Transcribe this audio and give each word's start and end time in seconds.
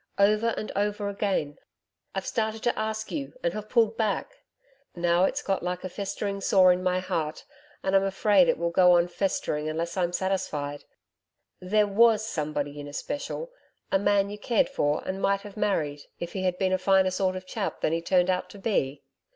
Over 0.17 0.55
and 0.57 0.71
over 0.75 1.09
again, 1.09 1.59
I've 2.15 2.25
started 2.25 2.63
to 2.63 2.75
ask 2.75 3.11
you 3.11 3.33
and 3.43 3.53
have 3.53 3.69
pulled 3.69 3.97
back. 3.97 4.31
Now 4.95 5.25
it's 5.25 5.43
got 5.43 5.61
like 5.61 5.83
a 5.83 5.89
festering 5.89 6.41
sore 6.41 6.71
in 6.73 6.81
my 6.81 6.97
heart, 6.99 7.45
and 7.83 7.95
I'm 7.95 8.01
afraid 8.05 8.49
it 8.49 8.57
will 8.57 8.71
go 8.71 8.93
on 8.93 9.07
festering 9.07 9.69
unless 9.69 9.95
I'm 9.95 10.11
satisfied. 10.11 10.85
There 11.59 11.85
WAS 11.85 12.25
somebody 12.25 12.79
in 12.79 12.87
especial 12.87 13.51
a 13.91 13.99
man 13.99 14.31
you 14.31 14.39
cared 14.39 14.69
for 14.69 15.03
and 15.07 15.21
might 15.21 15.41
have 15.41 15.55
married 15.55 16.01
if 16.19 16.33
he 16.33 16.45
had 16.45 16.57
been 16.57 16.73
a 16.73 16.79
finer 16.79 17.11
sort 17.11 17.35
of 17.35 17.45
chap 17.45 17.81
than 17.81 17.93
he 17.93 18.01
turned 18.01 18.31
out 18.31 18.49
to 18.49 18.57
be?' 18.57 19.03